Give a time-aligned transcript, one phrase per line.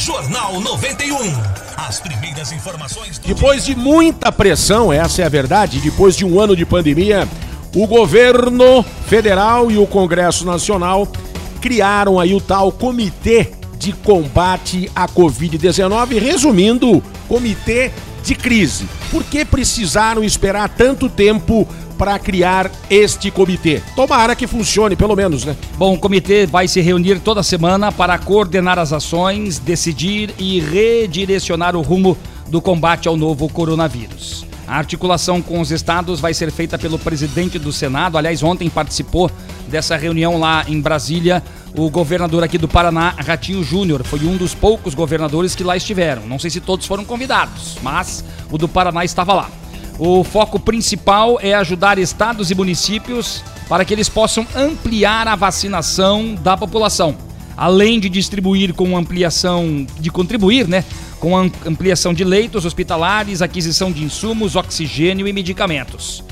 [0.00, 1.14] Jornal 91.
[1.76, 6.56] As primeiras informações Depois de muita pressão, essa é a verdade, depois de um ano
[6.56, 7.28] de pandemia,
[7.76, 11.06] o governo federal e o Congresso Nacional
[11.60, 17.92] criaram aí o tal Comitê de Combate à Covid-19, resumindo, Comitê
[18.24, 18.88] de Crise.
[19.10, 21.68] Por que precisaram esperar tanto tempo
[22.00, 23.82] para criar este comitê?
[23.94, 25.54] Tomara que funcione, pelo menos, né?
[25.76, 31.76] Bom, o comitê vai se reunir toda semana para coordenar as ações, decidir e redirecionar
[31.76, 32.16] o rumo
[32.48, 34.46] do combate ao novo coronavírus.
[34.66, 38.16] A articulação com os estados vai ser feita pelo presidente do Senado.
[38.16, 39.30] Aliás, ontem participou
[39.68, 41.42] dessa reunião lá em Brasília
[41.76, 44.04] o governador aqui do Paraná, Ratinho Júnior.
[44.04, 46.26] Foi um dos poucos governadores que lá estiveram.
[46.26, 49.50] Não sei se todos foram convidados, mas o do Paraná estava lá.
[50.02, 56.34] O foco principal é ajudar estados e municípios para que eles possam ampliar a vacinação
[56.36, 57.14] da população,
[57.54, 60.86] além de distribuir com ampliação, de contribuir, né,
[61.18, 66.24] com a ampliação de leitos hospitalares, aquisição de insumos, oxigênio e medicamentos.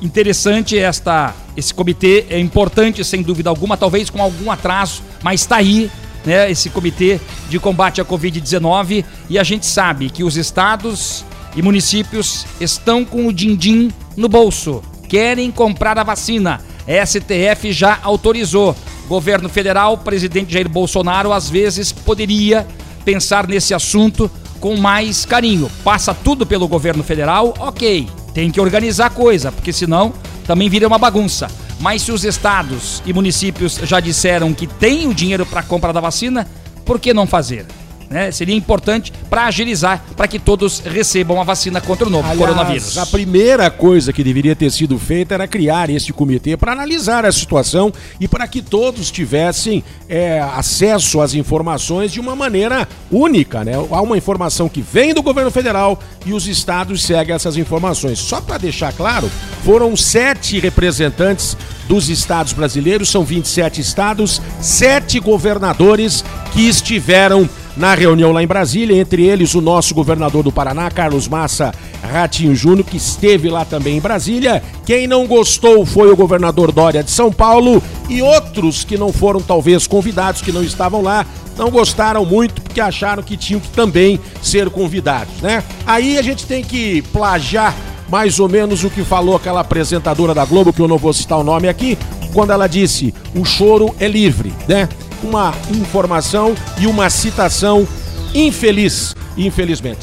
[0.00, 5.56] Interessante esta esse comitê, é importante sem dúvida alguma, talvez com algum atraso, mas está
[5.56, 5.90] aí,
[6.24, 11.62] né, esse comitê de combate à COVID-19 e a gente sabe que os estados e
[11.62, 16.60] municípios estão com o din-din no bolso, querem comprar a vacina.
[16.86, 18.74] STF já autorizou.
[19.08, 22.66] Governo federal, presidente Jair Bolsonaro, às vezes poderia
[23.04, 25.70] pensar nesse assunto com mais carinho.
[25.84, 28.08] Passa tudo pelo governo federal, ok.
[28.32, 30.14] Tem que organizar a coisa, porque senão
[30.46, 31.48] também vira uma bagunça.
[31.78, 35.92] Mas se os estados e municípios já disseram que tem o dinheiro para a compra
[35.92, 36.46] da vacina,
[36.84, 37.66] por que não fazer?
[38.12, 38.30] Né?
[38.30, 42.98] Seria importante para agilizar, para que todos recebam a vacina contra o novo Aliás, coronavírus.
[42.98, 47.32] A primeira coisa que deveria ter sido feita era criar este comitê para analisar a
[47.32, 53.64] situação e para que todos tivessem é, acesso às informações de uma maneira única.
[53.64, 53.72] Né?
[53.74, 58.18] Há uma informação que vem do governo federal e os estados seguem essas informações.
[58.18, 59.30] Só para deixar claro,
[59.64, 61.56] foram sete representantes
[61.88, 69.00] dos estados brasileiros, são 27 estados, sete governadores que estiveram na reunião lá em Brasília,
[69.00, 71.72] entre eles o nosso governador do Paraná, Carlos Massa
[72.02, 74.62] Ratinho Júnior, que esteve lá também em Brasília.
[74.84, 79.40] Quem não gostou foi o governador Dória de São Paulo e outros que não foram
[79.40, 81.24] talvez convidados, que não estavam lá,
[81.56, 85.62] não gostaram muito porque acharam que tinham que também ser convidados, né?
[85.86, 87.74] Aí a gente tem que plagiar
[88.08, 91.38] mais ou menos o que falou aquela apresentadora da Globo, que eu não vou citar
[91.38, 91.96] o nome aqui,
[92.34, 94.88] quando ela disse: "O choro é livre", né?
[95.22, 97.86] Uma informação e uma citação
[98.34, 100.00] infeliz, infelizmente.